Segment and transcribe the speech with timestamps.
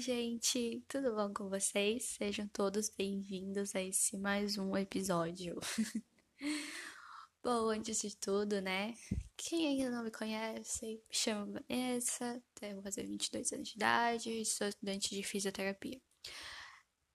[0.00, 2.04] gente, tudo bom com vocês?
[2.04, 5.60] Sejam todos bem-vindos a esse mais um episódio.
[7.44, 8.94] bom, antes de tudo, né?
[9.36, 14.46] Quem ainda não me conhece, me chamo Vanessa, vou fazer 22 anos de idade e
[14.46, 16.00] sou estudante de fisioterapia.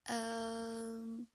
[0.08, 1.26] Um,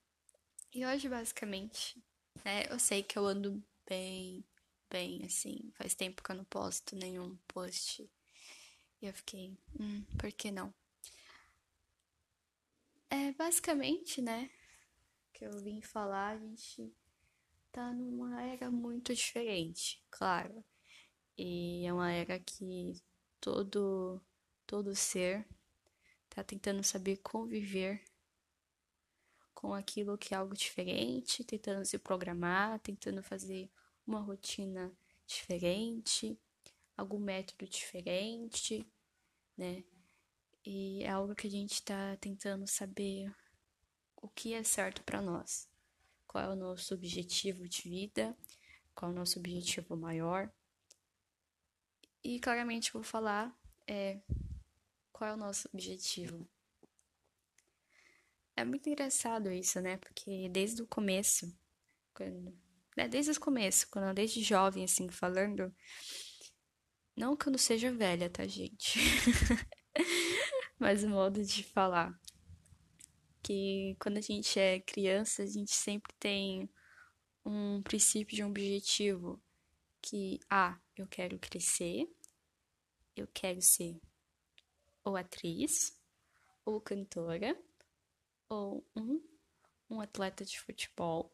[0.73, 2.01] e hoje, basicamente,
[2.45, 2.67] né?
[2.71, 4.45] Eu sei que eu ando bem,
[4.89, 8.09] bem, assim, faz tempo que eu não posto nenhum post.
[9.03, 10.73] E eu fiquei, hum, por que não?
[13.11, 14.49] É basicamente, né?
[15.33, 16.93] Que eu vim falar, a gente
[17.73, 20.65] tá numa era muito diferente, claro.
[21.39, 22.95] E é uma era que
[23.41, 24.21] todo
[24.67, 25.47] todo ser
[26.31, 28.03] tá tentando saber conviver
[29.55, 33.71] com aquilo que é algo diferente, tentando se programar, tentando fazer
[34.07, 34.93] uma rotina
[35.27, 36.39] diferente,
[36.97, 38.87] algum método diferente,
[39.57, 39.85] né?
[40.65, 43.35] E é algo que a gente está tentando saber
[44.17, 45.69] o que é certo para nós.
[46.27, 48.37] Qual é o nosso objetivo de vida?
[48.95, 50.51] Qual é o nosso objetivo maior?
[52.23, 53.55] E claramente vou falar
[53.87, 54.21] é
[55.11, 56.47] qual é o nosso objetivo.
[58.55, 59.97] É muito engraçado isso, né?
[59.97, 61.51] Porque desde o começo,
[62.13, 62.55] quando,
[62.95, 63.09] né?
[63.09, 65.75] desde o começo, quando eu desde jovem assim falando,
[67.17, 68.99] não que eu não seja velha, tá, gente?
[70.81, 72.19] mas o modo de falar.
[73.43, 76.69] Que quando a gente é criança, a gente sempre tem
[77.45, 79.41] um princípio de um objetivo.
[80.03, 82.09] Que, ah, eu quero crescer,
[83.15, 84.01] eu quero ser
[85.05, 85.99] ou atriz,
[86.65, 87.59] ou cantora,
[88.49, 89.23] ou um,
[89.91, 91.31] um atleta de futebol,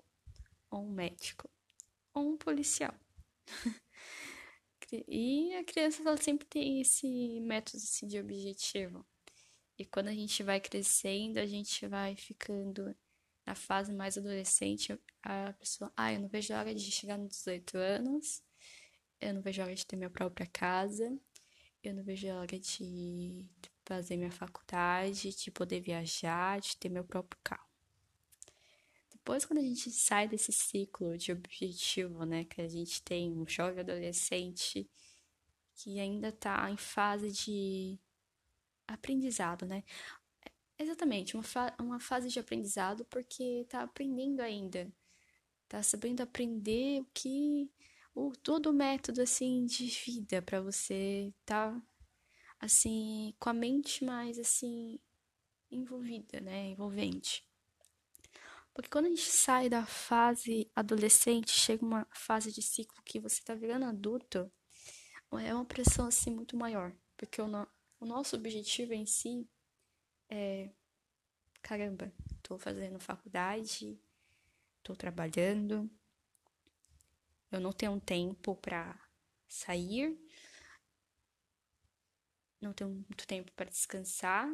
[0.71, 1.49] ou um médico,
[2.13, 2.95] ou um policial.
[5.09, 9.07] e a criança ela sempre tem esse método assim, de objetivo.
[9.78, 12.94] E quando a gente vai crescendo, a gente vai ficando
[13.44, 17.37] na fase mais adolescente, a pessoa, ah, eu não vejo a hora de chegar nos
[17.37, 18.42] 18 anos,
[19.20, 21.16] eu não vejo a hora de ter minha própria casa,
[21.82, 23.47] eu não vejo a hora de
[23.84, 27.66] fazer minha faculdade, de poder viajar, de ter meu próprio carro.
[29.12, 33.47] Depois, quando a gente sai desse ciclo de objetivo, né, que a gente tem um
[33.47, 34.88] jovem adolescente
[35.75, 37.98] que ainda está em fase de
[38.89, 39.85] aprendizado, né?
[40.79, 44.93] Exatamente, uma, fa uma fase de aprendizado porque tá aprendendo ainda.
[45.69, 47.71] Tá sabendo aprender o que.
[48.15, 51.81] O, todo o método, assim, de vida para você tá,
[52.61, 54.99] assim, com a mente mais, assim,
[55.71, 56.69] envolvida, né?
[56.71, 57.45] Envolvente.
[58.75, 63.43] Porque quando a gente sai da fase adolescente, chega uma fase de ciclo que você
[63.43, 64.51] tá virando adulto,
[65.41, 66.93] é uma pressão, assim, muito maior.
[67.17, 67.49] Porque o,
[68.01, 69.49] o nosso objetivo em si
[70.29, 70.71] é:
[71.62, 73.99] caramba, estou fazendo faculdade,
[74.79, 75.91] estou trabalhando,
[77.51, 78.99] eu não tenho tempo para
[79.49, 80.19] sair,
[82.61, 84.49] não tenho muito tempo para descansar.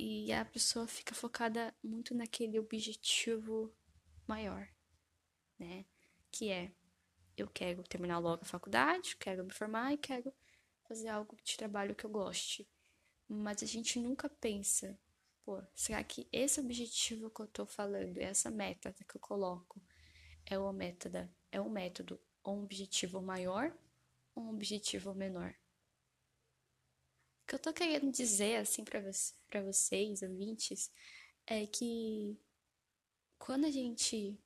[0.00, 3.74] E a pessoa fica focada muito naquele objetivo
[4.28, 4.68] maior,
[5.58, 5.84] né?
[6.30, 6.72] Que é
[7.36, 10.32] eu quero terminar logo a faculdade, quero me formar e quero
[10.88, 12.66] fazer algo de trabalho que eu goste.
[13.28, 14.98] Mas a gente nunca pensa,
[15.44, 19.80] pô, será que esse objetivo que eu tô falando, essa meta que eu coloco,
[20.46, 23.76] é uma método, é um método ou um objetivo maior
[24.34, 25.54] ou um objetivo menor?
[27.42, 30.90] O que eu tô querendo dizer, assim, para você, vocês, ouvintes,
[31.46, 32.38] é que
[33.38, 34.38] quando a gente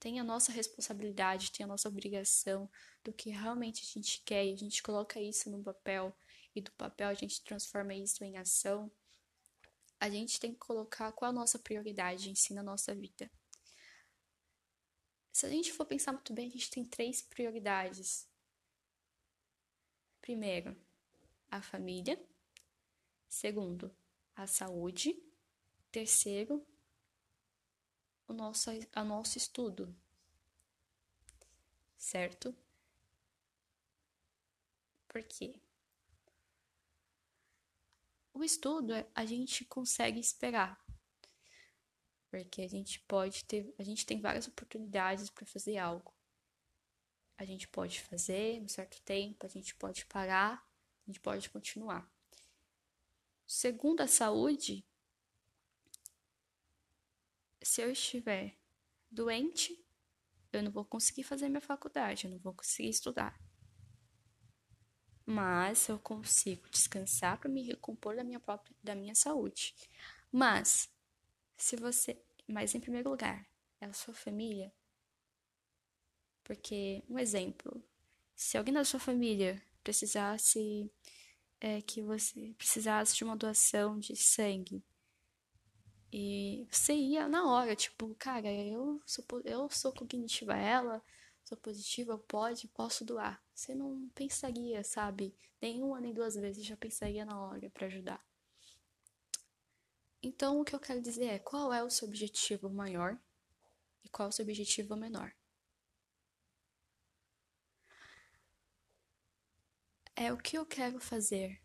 [0.00, 2.68] tem a nossa responsabilidade, tem a nossa obrigação
[3.04, 6.16] do que realmente a gente quer e a gente coloca isso no papel
[6.56, 8.90] e do papel a gente transforma isso em ação,
[10.00, 13.30] a gente tem que colocar qual a nossa prioridade em si na nossa vida.
[15.30, 18.26] Se a gente for pensar muito bem, a gente tem três prioridades.
[20.20, 20.76] Primeiro,
[21.50, 22.18] a família.
[23.28, 23.94] Segundo,
[24.34, 25.14] a saúde.
[25.92, 26.66] Terceiro,
[28.30, 29.94] o nosso, a nosso estudo,
[31.96, 32.54] certo?
[35.08, 35.60] Por quê?
[38.32, 40.80] O estudo a gente consegue esperar,
[42.30, 46.14] porque a gente pode ter, a gente tem várias oportunidades para fazer algo.
[47.36, 50.64] A gente pode fazer um certo tempo, a gente pode parar,
[51.02, 52.08] a gente pode continuar.
[53.46, 54.86] Segundo a saúde,
[57.62, 58.56] se eu estiver
[59.10, 59.78] doente,
[60.52, 63.38] eu não vou conseguir fazer minha faculdade, eu não vou conseguir estudar.
[65.26, 69.74] mas eu consigo descansar para me recompor da minha própria da minha saúde.
[70.32, 70.88] Mas
[71.56, 73.46] se você, mas em primeiro lugar,
[73.80, 74.72] é a sua família.
[76.44, 77.82] Porque um exemplo,
[78.34, 80.90] se alguém da sua família precisasse
[81.60, 84.82] é, que você precisasse de uma doação de sangue
[86.20, 91.02] e você ia na hora, tipo, cara, eu sou eu sou cognitiva ela,
[91.44, 93.42] sou positiva, eu pode, posso doar.
[93.54, 95.34] Você não pensaria, sabe?
[95.62, 98.22] Nenhuma nem duas vezes, já pensaria na hora para ajudar.
[100.22, 103.18] Então, o que eu quero dizer é qual é o seu objetivo maior
[104.04, 105.32] e qual é o seu objetivo menor.
[110.14, 111.58] É o que eu quero fazer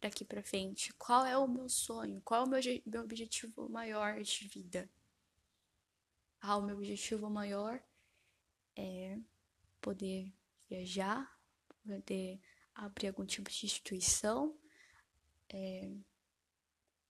[0.00, 0.92] daqui para frente?
[0.94, 2.20] Qual é o meu sonho?
[2.22, 4.88] Qual é o meu, meu objetivo maior de vida?
[6.40, 7.82] Ah, o meu objetivo maior
[8.76, 9.18] é
[9.80, 10.32] poder
[10.68, 11.38] viajar,
[11.84, 12.40] poder
[12.74, 14.56] abrir algum tipo de instituição,
[15.48, 15.90] é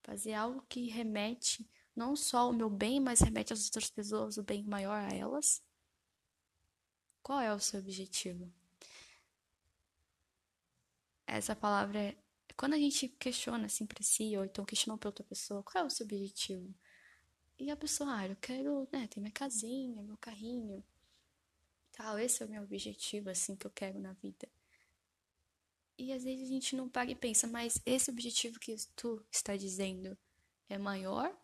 [0.02, 4.42] fazer algo que remete não só ao meu bem, mas remete às outras pessoas, o
[4.42, 5.62] bem maior a elas.
[7.22, 8.52] Qual é o seu objetivo?
[11.26, 12.25] Essa palavra é.
[12.56, 15.86] Quando a gente questiona assim pra si, ou então questiona pra outra pessoa, qual é
[15.86, 16.74] o seu objetivo?
[17.58, 20.84] E a pessoa, ah, eu quero, né, ter minha casinha, meu carrinho,
[21.92, 24.48] tal, esse é o meu objetivo, assim, que eu quero na vida.
[25.98, 29.56] E às vezes a gente não paga e pensa, mas esse objetivo que tu está
[29.56, 30.16] dizendo
[30.68, 31.34] é maior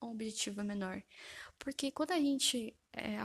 [0.00, 1.02] ou um objetivo menor?
[1.58, 3.18] Porque quando a gente é,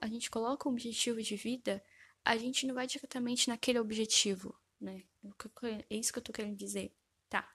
[0.00, 1.84] a gente coloca um objetivo de vida,
[2.24, 5.02] a gente não vai diretamente naquele objetivo, né?
[5.90, 6.94] É isso que eu tô querendo dizer.
[7.28, 7.48] Tá.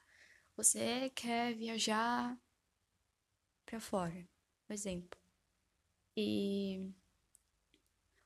[0.56, 2.38] Você quer viajar
[3.64, 4.28] para fora,
[4.66, 5.18] por exemplo.
[6.16, 6.92] E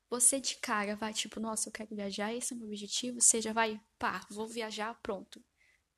[0.09, 3.41] você de cara vai tipo, nossa, eu quero viajar, esse é o meu objetivo, você
[3.41, 5.43] já vai, pá, vou viajar, pronto.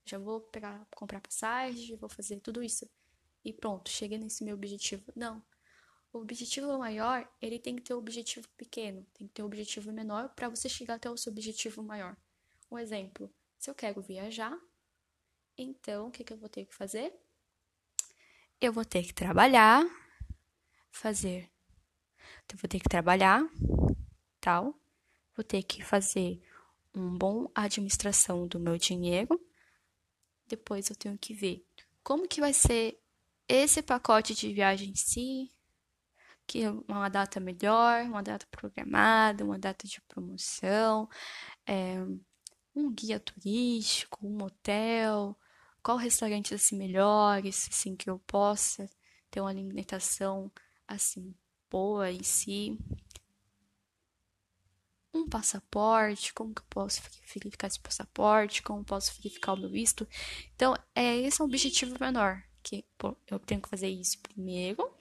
[0.06, 2.90] Já vou pegar, comprar passagem, vou fazer tudo isso.
[3.44, 5.04] E pronto, cheguei nesse meu objetivo.
[5.16, 5.44] Não.
[6.12, 9.92] O objetivo maior, ele tem que ter um objetivo pequeno, tem que ter um objetivo
[9.92, 12.16] menor para você chegar até o seu objetivo maior.
[12.74, 14.60] Um exemplo, se eu quero viajar,
[15.56, 17.14] então o que, que eu vou ter que fazer?
[18.60, 19.86] Eu vou ter que trabalhar,
[20.90, 21.52] fazer.
[22.44, 23.48] Então, eu vou ter que trabalhar,
[24.42, 24.74] tal,
[25.36, 26.42] vou ter que fazer
[26.96, 29.40] uma boa administração do meu dinheiro.
[30.48, 31.64] Depois eu tenho que ver
[32.04, 33.00] como que vai ser
[33.48, 35.52] esse pacote de viagem em si,
[36.48, 41.08] que é uma data melhor, uma data programada, uma data de promoção,
[41.68, 41.98] é,
[42.76, 45.38] um guia turístico, um hotel,
[45.82, 48.90] qual restaurante assim melhores, assim que eu possa
[49.30, 50.52] ter uma alimentação
[50.88, 51.34] assim
[51.70, 52.78] boa em si
[55.14, 57.02] um passaporte, como que eu posso
[57.34, 60.08] verificar esse passaporte, como posso verificar o meu visto.
[60.56, 64.92] Então, é, esse é um objetivo menor, que pô, eu tenho que fazer isso primeiro,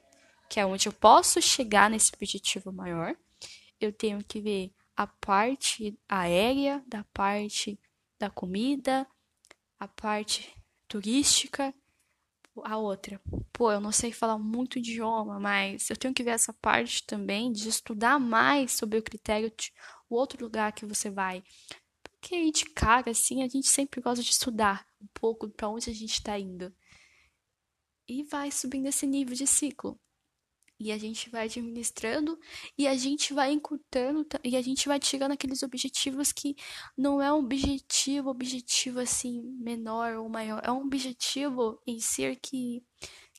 [0.51, 3.17] que é onde eu posso chegar nesse objetivo maior.
[3.81, 4.73] Eu tenho que ver
[5.03, 7.79] a parte aérea, da parte
[8.19, 9.07] da comida,
[9.79, 10.57] a parte
[10.87, 11.75] turística,
[12.63, 13.21] a outra.
[13.53, 17.51] Pô, eu não sei falar muito idioma, mas eu tenho que ver essa parte também
[17.51, 19.53] de estudar mais sobre o critério
[20.09, 21.43] o outro lugar que você vai.
[22.03, 25.95] Porque de cara, assim, a gente sempre gosta de estudar um pouco para onde a
[25.95, 26.73] gente está indo.
[28.07, 29.99] E vai subindo esse nível de ciclo.
[30.83, 32.37] E a gente vai administrando
[32.77, 36.57] e a gente vai encurtando e a gente vai tirando aqueles objetivos que
[36.99, 40.61] não é um objetivo, objetivo assim, menor ou maior.
[40.65, 42.85] É um objetivo em si que,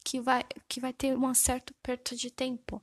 [0.05, 2.81] que, vai, que vai ter um certo perto de tempo.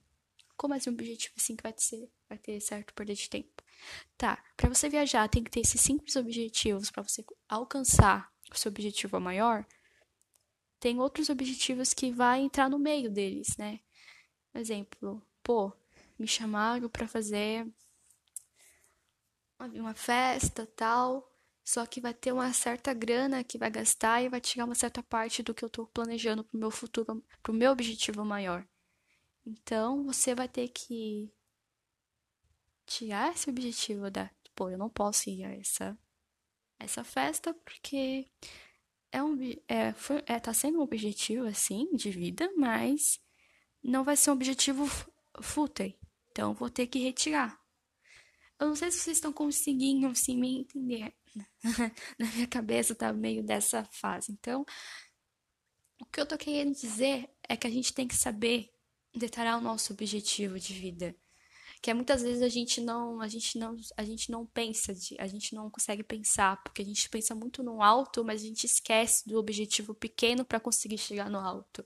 [0.59, 3.63] Como assim um objetivo assim que vai ter, vai ter certo perda de tempo?
[4.19, 8.69] Tá, para você viajar tem que ter esses simples objetivos para você alcançar o seu
[8.69, 9.65] objetivo maior.
[10.79, 13.81] Tem outros objetivos que vai entrar no meio deles, né?
[14.55, 15.73] Exemplo, pô,
[16.19, 17.67] me chamaram para fazer
[19.59, 21.31] uma festa, tal,
[21.65, 25.03] só que vai ter uma certa grana que vai gastar e vai tirar uma certa
[25.03, 28.67] parte do que eu estou planejando para o meu futuro, para o meu objetivo maior.
[29.47, 31.33] Então, você vai ter que
[32.87, 35.97] tirar esse objetivo da, pô, eu não posso ir a essa,
[36.79, 38.27] essa festa porque
[39.13, 39.39] é um,
[39.69, 43.21] é, foi, é, tá sendo um objetivo, assim, de vida, mas
[43.83, 44.87] não vai ser um objetivo
[45.43, 45.95] fútil.
[46.31, 47.59] Então, vou ter que retirar.
[48.59, 51.15] Eu não sei se vocês estão conseguindo, assim, me entender.
[52.19, 54.33] Na minha cabeça tá meio dessa fase.
[54.33, 54.65] Então,
[56.01, 58.71] o que eu tô querendo dizer é que a gente tem que saber
[59.15, 61.15] detalhar o nosso objetivo de vida.
[61.83, 65.17] que é muitas vezes a gente não, a gente não, a gente não pensa, de,
[65.19, 68.65] a gente não consegue pensar, porque a gente pensa muito no alto, mas a gente
[68.65, 71.85] esquece do objetivo pequeno para conseguir chegar no alto.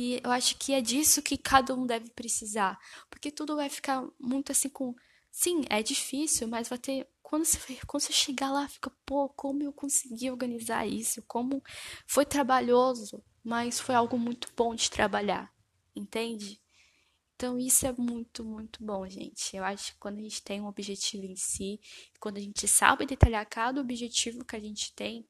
[0.00, 2.78] E eu acho que é disso que cada um deve precisar,
[3.10, 4.94] porque tudo vai ficar muito assim com
[5.28, 7.08] Sim, é difícil, mas vai ter.
[7.20, 11.20] Quando você, quando você chegar lá, fica, pô, como eu consegui organizar isso?
[11.26, 11.60] Como
[12.06, 15.52] foi trabalhoso, mas foi algo muito bom de trabalhar,
[15.96, 16.60] entende?
[17.34, 19.56] Então, isso é muito, muito bom, gente.
[19.56, 21.80] Eu acho que quando a gente tem um objetivo em si,
[22.20, 25.28] quando a gente sabe detalhar cada objetivo que a gente tem,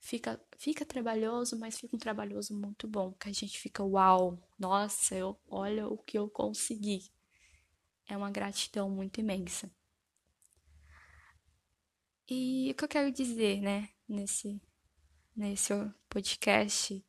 [0.00, 3.12] fica, fica trabalhoso, mas fica um trabalhoso muito bom.
[3.12, 7.10] Que a gente fica, uau, nossa, eu, olha o que eu consegui.
[8.06, 9.70] É uma gratidão muito imensa.
[12.28, 14.60] E o que eu quero dizer, né, nesse,
[15.36, 15.72] nesse
[16.08, 17.04] podcast,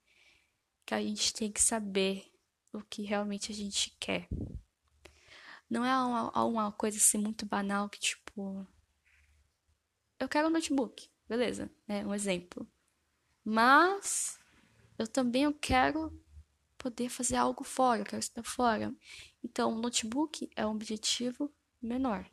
[0.85, 2.31] que a gente tem que saber
[2.73, 4.27] o que realmente a gente quer.
[5.69, 8.67] Não é uma, uma coisa assim muito banal que tipo.
[10.19, 12.67] Eu quero um notebook, beleza, é um exemplo.
[13.43, 14.39] Mas
[14.97, 16.11] eu também eu quero
[16.77, 18.95] poder fazer algo fora, eu quero estudar fora.
[19.43, 22.29] Então, o notebook é um objetivo menor.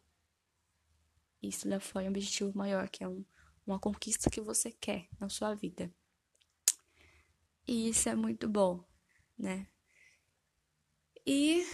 [1.42, 3.24] E estudar fora é um objetivo maior, que é um,
[3.66, 5.92] uma conquista que você quer na sua vida.
[7.66, 8.82] E isso é muito bom,
[9.38, 9.66] né?
[11.26, 11.66] E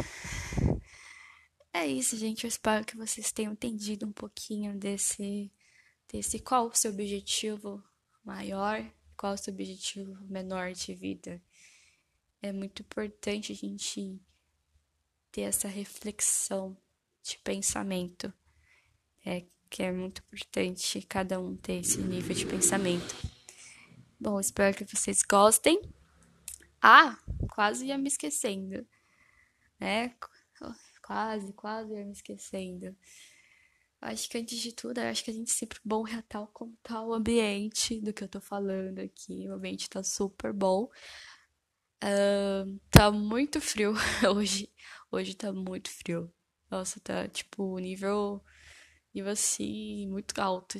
[1.72, 2.42] é isso, gente.
[2.42, 5.52] Eu espero que vocês tenham entendido um pouquinho desse,
[6.12, 7.82] desse qual o seu objetivo
[8.24, 8.84] maior,
[9.24, 11.42] qual o seu objetivo menor de vida.
[12.42, 14.20] É muito importante a gente
[15.32, 16.76] ter essa reflexão
[17.22, 18.30] de pensamento.
[19.24, 23.16] É que é muito importante cada um ter esse nível de pensamento.
[24.20, 25.80] Bom, espero que vocês gostem.
[26.82, 28.86] Ah, quase ia me esquecendo
[29.80, 30.14] né?
[31.02, 32.94] Quase, quase ia me esquecendo.
[34.04, 37.14] Acho que antes de tudo, acho que a gente sempre bom reatar como tá o
[37.14, 39.48] ambiente do que eu tô falando aqui.
[39.48, 40.90] O ambiente tá super bom.
[42.04, 43.94] Uh, tá muito frio
[44.36, 44.70] hoje.
[45.10, 46.30] Hoje tá muito frio.
[46.70, 48.44] Nossa, tá tipo nível.
[49.14, 50.76] nível assim, muito alto.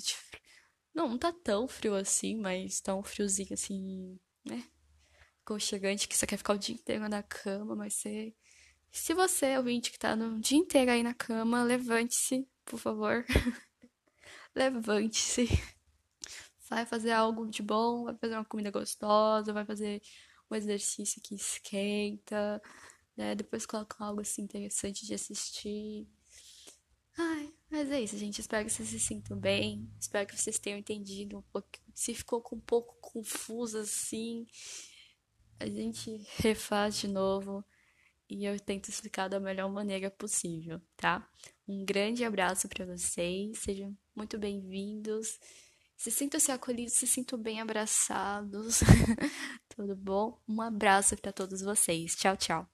[0.95, 4.65] Não, não tá tão frio assim, mas tá um friozinho assim, né?
[5.47, 8.35] Conchegante que você quer ficar o dia inteiro na cama, mas você
[8.95, 13.25] se você, ouvinte, que tá no dia inteiro aí na cama, levante-se, por favor.
[14.55, 15.49] levante-se.
[16.69, 20.01] Vai fazer algo de bom, vai fazer uma comida gostosa, vai fazer
[20.51, 22.61] um exercício que esquenta,
[23.17, 23.35] né?
[23.35, 26.09] Depois coloca algo assim interessante de assistir.
[27.17, 28.41] Ai, mas é isso, gente.
[28.41, 29.89] Espero que vocês se sintam bem.
[30.01, 31.69] Espero que vocês tenham entendido um pouco.
[31.95, 34.47] Se ficou um pouco confuso assim,
[35.61, 37.65] a gente refaz de novo
[38.29, 41.29] e eu tento explicar da melhor maneira possível, tá?
[41.67, 45.39] Um grande abraço para vocês, sejam muito bem-vindos.
[45.97, 48.81] Se sintam-se acolhidos, se sintam bem abraçados.
[49.75, 50.39] Tudo bom?
[50.47, 52.15] Um abraço para todos vocês.
[52.17, 52.74] Tchau, tchau.